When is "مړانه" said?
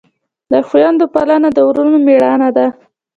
2.07-2.49